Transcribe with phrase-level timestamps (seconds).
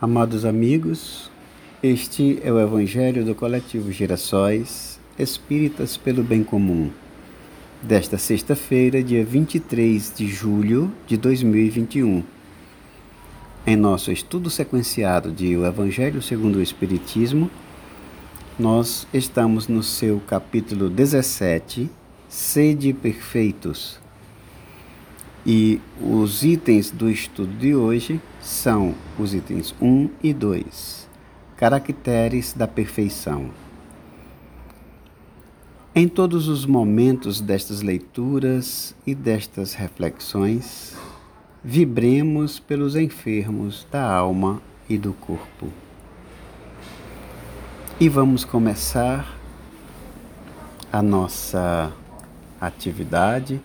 [0.00, 1.28] Amados amigos,
[1.82, 6.88] este é o Evangelho do Coletivo Girassóis Espíritas pelo Bem Comum,
[7.82, 12.22] desta sexta-feira, dia 23 de julho de 2021.
[13.66, 17.50] Em nosso estudo sequenciado de O Evangelho segundo o Espiritismo,
[18.56, 21.90] nós estamos no seu capítulo 17,
[22.28, 23.98] Sede Perfeitos.
[25.50, 31.08] E os itens do estudo de hoje são os itens 1 e 2,
[31.56, 33.48] caracteres da perfeição.
[35.94, 40.94] Em todos os momentos destas leituras e destas reflexões,
[41.64, 45.72] vibremos pelos enfermos da alma e do corpo.
[47.98, 49.34] E vamos começar
[50.92, 51.90] a nossa
[52.60, 53.58] atividade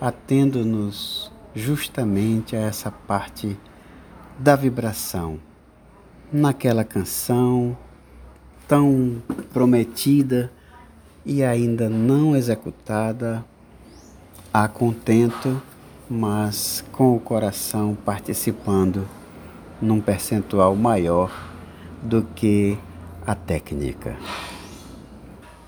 [0.00, 3.56] atendo-nos justamente a essa parte
[4.38, 5.38] da vibração,
[6.32, 7.76] naquela canção
[8.66, 10.50] tão prometida
[11.24, 13.44] e ainda não executada,
[14.52, 15.60] a contento,
[16.08, 19.06] mas com o coração participando
[19.80, 21.30] num percentual maior
[22.02, 22.78] do que
[23.26, 24.16] a técnica.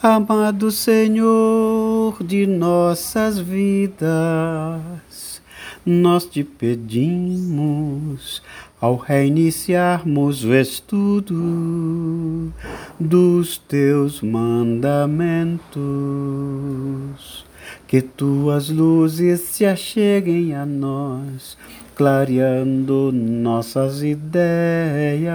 [0.00, 4.02] Amado Senhor de nossas vidas,
[5.84, 8.42] nós te pedimos,
[8.80, 12.52] ao reiniciarmos o estudo
[12.98, 15.66] dos teus mandamentos,
[17.86, 21.58] que tuas luzes se acheguem a nós,
[21.96, 25.28] clareando nossas ideias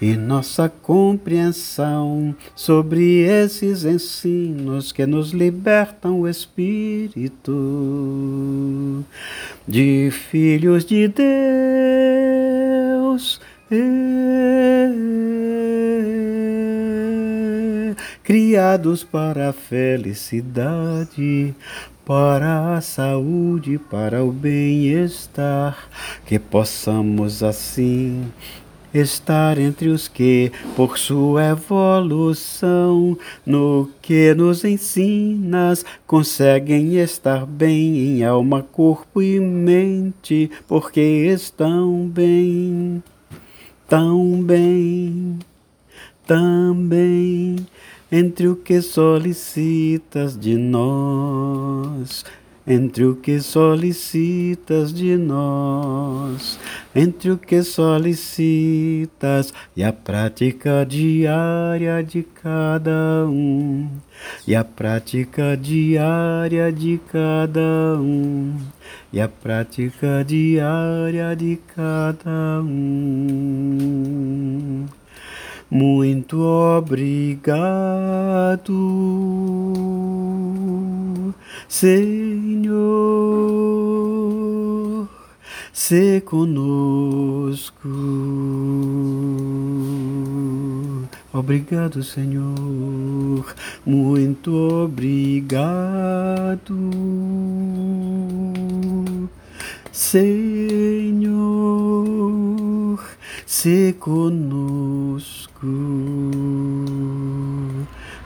[0.00, 7.42] e nossa compreensão sobre esses ensinos que nos libertam o espírito
[9.66, 11.26] de filhos de Deus.
[18.22, 21.54] criados para a felicidade,
[22.04, 25.88] para a saúde, para o bem-estar,
[26.26, 28.24] que possamos assim
[28.92, 38.24] estar entre os que, por sua evolução, no que nos ensinas, conseguem estar bem em
[38.24, 43.02] alma, corpo e mente, porque estão bem,
[43.88, 45.38] tão bem,
[46.26, 47.56] também
[48.10, 52.24] entre o que solicitas de nós
[52.66, 56.58] entre o que solicitas de nós,
[56.94, 63.88] entre o que solicitas e a prática diária de cada um,
[64.46, 68.56] e a prática diária de cada um,
[69.12, 73.66] e a prática diária de cada um.
[75.68, 77.42] Muito obrigado,
[81.68, 82.76] Senhor,
[85.72, 87.88] se conosco.
[91.32, 93.54] Obrigado, Senhor,
[93.84, 94.54] muito
[94.84, 95.70] obrigado,
[99.92, 101.36] Senhor,
[103.44, 105.66] se conosco.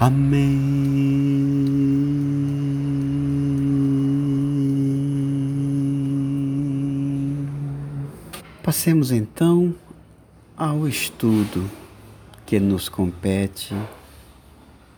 [0.00, 1.93] Amém.
[8.64, 9.74] Passemos então
[10.56, 11.70] ao estudo
[12.46, 13.76] que nos compete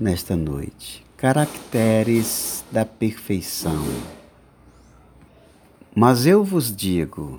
[0.00, 1.04] nesta noite.
[1.14, 3.84] Caracteres da perfeição.
[5.94, 7.38] Mas eu vos digo: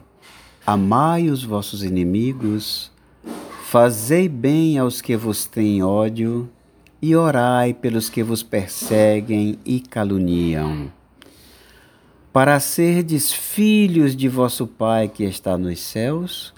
[0.63, 2.91] amai os vossos inimigos,
[3.63, 6.47] Fazei bem aos que vos têm ódio,
[7.01, 10.91] e orai pelos que vos perseguem e caluniam.
[12.33, 16.53] Para serdes filhos de vosso Pai que está nos céus,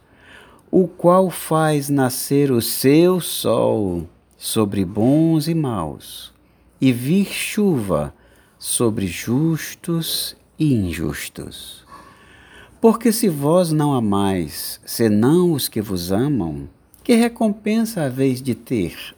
[0.69, 4.07] o qual faz nascer o seu sol
[4.37, 6.31] sobre bons e maus,
[6.79, 8.13] e vir chuva
[8.59, 11.83] sobre justos e injustos.
[12.79, 16.69] Porque se vós não amais, senão os que vos amam,
[17.03, 19.15] que recompensa haveis de ter?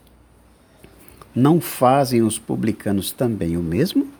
[1.35, 4.14] Não fazem os publicanos também o mesmo?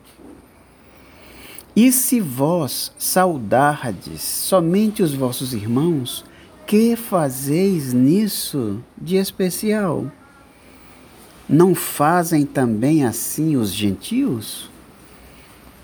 [1.76, 6.24] E se vós saudardes somente os vossos irmãos,
[6.66, 10.10] que fazeis nisso de especial?
[11.50, 14.70] Não fazem também assim os gentios?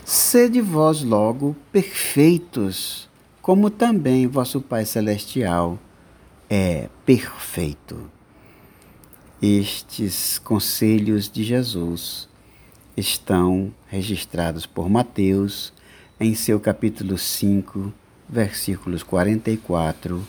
[0.05, 3.09] Sede vós logo perfeitos,
[3.41, 5.77] como também vosso Pai Celestial
[6.49, 8.09] é perfeito.
[9.41, 12.29] Estes conselhos de Jesus
[12.95, 15.73] estão registrados por Mateus
[16.21, 17.91] em seu capítulo 5,
[18.29, 20.23] versículos 44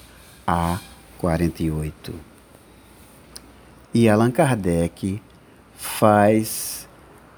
[0.46, 0.80] a
[1.18, 2.14] 48.
[3.92, 5.20] E Allan Kardec
[5.76, 6.88] faz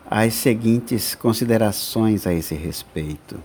[0.09, 3.43] as seguintes considerações a esse respeito.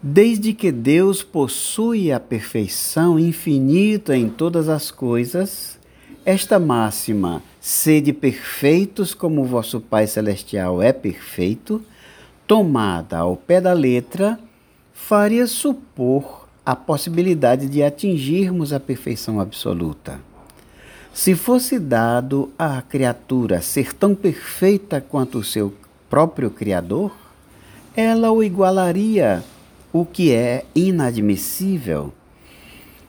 [0.00, 5.76] Desde que Deus possui a perfeição infinita em todas as coisas,
[6.24, 11.84] esta máxima, sede perfeitos como vosso Pai Celestial é perfeito,
[12.46, 14.38] tomada ao pé da letra,
[14.92, 20.20] faria supor a possibilidade de atingirmos a perfeição absoluta.
[21.12, 25.72] Se fosse dado à criatura ser tão perfeita quanto o seu
[26.10, 27.16] próprio Criador,
[27.96, 29.42] ela o igualaria,
[29.92, 32.12] o que é inadmissível.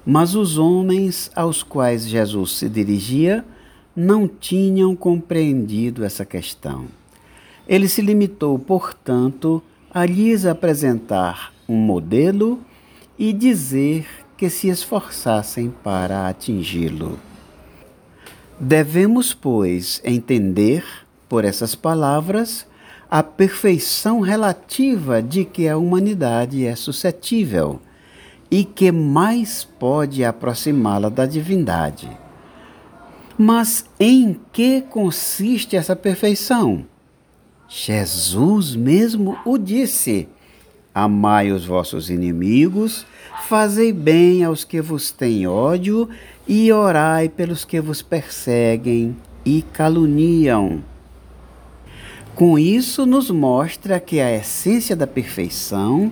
[0.06, 3.44] Mas os homens aos quais Jesus se dirigia
[3.94, 6.88] não tinham compreendido essa questão.
[7.68, 9.62] Ele se limitou, portanto,
[9.94, 12.60] a lhes apresentar um modelo
[13.20, 17.20] e dizer que se esforçassem para atingi-lo.
[18.60, 20.84] Devemos, pois, entender,
[21.28, 22.66] por essas palavras,
[23.10, 27.82] a perfeição relativa de que a humanidade é suscetível
[28.50, 32.10] e que mais pode aproximá-la da divindade.
[33.38, 36.86] Mas em que consiste essa perfeição?
[37.70, 40.28] Jesus mesmo o disse:
[40.96, 43.06] Amai os vossos inimigos,
[43.48, 46.10] fazei bem aos que vos têm ódio
[46.48, 49.16] e orai pelos que vos perseguem
[49.46, 50.82] e caluniam.
[52.34, 56.12] Com isso, nos mostra que a essência da perfeição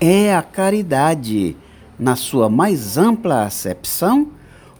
[0.00, 1.56] é a caridade,
[1.98, 4.28] na sua mais ampla acepção,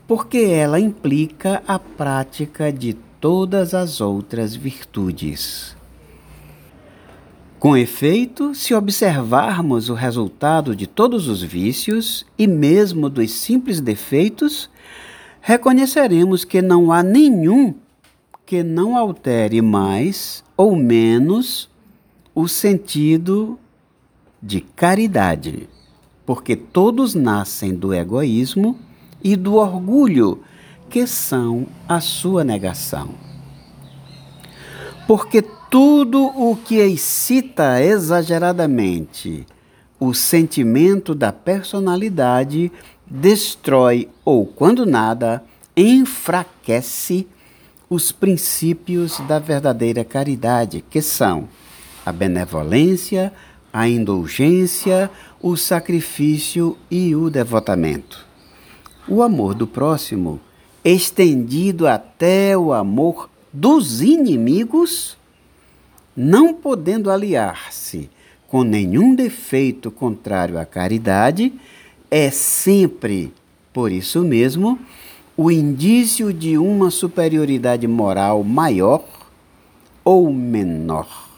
[0.06, 5.81] porque ela implica a prática de todas as outras virtudes.
[7.62, 14.68] Com efeito, se observarmos o resultado de todos os vícios e mesmo dos simples defeitos,
[15.40, 17.72] reconheceremos que não há nenhum
[18.44, 21.70] que não altere mais ou menos
[22.34, 23.56] o sentido
[24.42, 25.68] de caridade,
[26.26, 28.76] porque todos nascem do egoísmo
[29.22, 30.42] e do orgulho,
[30.90, 33.10] que são a sua negação.
[35.06, 39.46] Porque tudo o que excita exageradamente
[39.98, 42.70] o sentimento da personalidade
[43.06, 45.42] destrói ou, quando nada,
[45.74, 47.26] enfraquece
[47.88, 51.48] os princípios da verdadeira caridade, que são
[52.04, 53.32] a benevolência,
[53.72, 55.10] a indulgência,
[55.40, 58.26] o sacrifício e o devotamento.
[59.08, 60.38] O amor do próximo,
[60.84, 65.16] estendido até o amor dos inimigos,
[66.16, 68.10] não podendo aliar-se
[68.48, 71.52] com nenhum defeito contrário à caridade,
[72.10, 73.32] é sempre,
[73.72, 74.78] por isso mesmo,
[75.36, 79.02] o indício de uma superioridade moral maior
[80.04, 81.30] ou menor.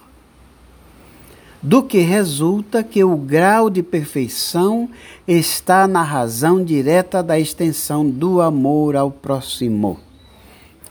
[1.62, 4.90] Do que resulta que o grau de perfeição
[5.26, 9.98] está na razão direta da extensão do amor ao próximo.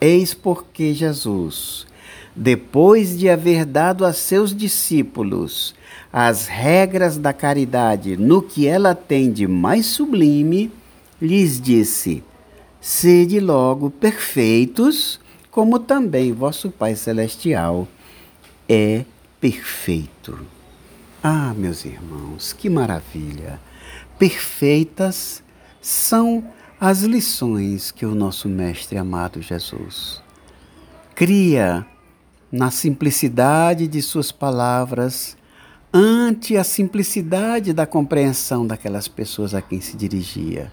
[0.02, 1.86] Eis porque Jesus,
[2.36, 5.76] depois de haver dado a seus discípulos
[6.12, 10.72] as regras da caridade no que ela tem de mais sublime,
[11.20, 12.24] lhes disse:
[12.80, 17.88] Sede logo perfeitos, como também vosso Pai Celestial
[18.70, 19.06] é
[19.42, 20.40] perfeito.
[21.24, 23.60] Ah, meus irmãos, que maravilha!
[24.20, 25.42] Perfeitas
[25.82, 26.44] são
[26.80, 30.22] as lições que o nosso Mestre amado Jesus
[31.16, 31.86] cria
[32.54, 35.36] na simplicidade de suas palavras,
[35.92, 40.72] ante a simplicidade da compreensão daquelas pessoas a quem se dirigia.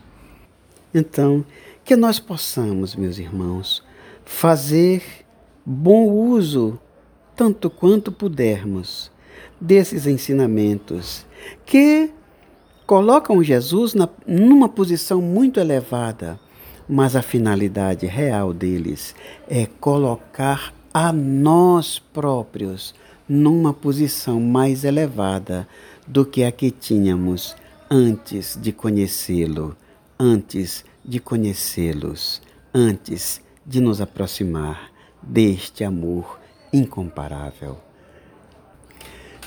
[0.93, 1.43] Então,
[1.83, 3.83] que nós possamos, meus irmãos,
[4.27, 5.03] fazer
[5.65, 6.79] bom uso,
[7.35, 9.11] tanto quanto pudermos,
[9.59, 11.25] desses ensinamentos
[11.65, 12.11] que
[12.87, 16.39] colocam Jesus na, numa posição muito elevada,
[16.87, 19.15] mas a finalidade real deles
[19.49, 22.95] é colocar a nós próprios
[23.29, 25.67] numa posição mais elevada
[26.07, 27.55] do que a que tínhamos
[27.89, 29.77] antes de conhecê-lo,
[30.19, 32.43] antes de conhecê-los,
[32.75, 34.91] antes de nos aproximar
[35.23, 36.41] deste amor
[36.73, 37.79] incomparável.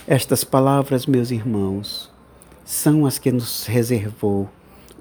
[0.08, 2.10] Estas palavras, meus irmãos,
[2.64, 4.50] são as que nos reservou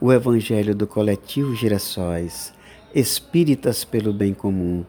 [0.00, 2.52] o Evangelho do Coletivo Girassóis,
[2.92, 4.84] Espíritas pelo Bem Comum,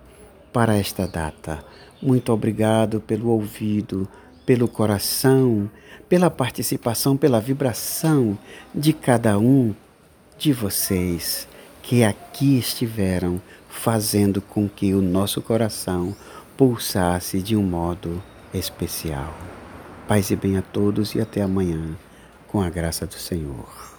[0.53, 1.65] para esta data.
[2.01, 4.07] Muito obrigado pelo ouvido,
[4.45, 5.69] pelo coração,
[6.07, 8.37] pela participação, pela vibração
[8.73, 9.73] de cada um
[10.37, 11.47] de vocês
[11.81, 16.15] que aqui estiveram fazendo com que o nosso coração
[16.55, 18.21] pulsasse de um modo
[18.53, 19.35] especial.
[20.07, 21.97] Paz e bem a todos e até amanhã,
[22.47, 23.92] com a graça do Senhor.